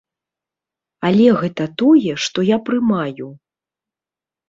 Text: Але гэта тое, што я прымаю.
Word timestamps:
Але 1.09 1.27
гэта 1.43 1.63
тое, 1.83 2.17
што 2.27 2.49
я 2.55 2.61
прымаю. 2.73 3.33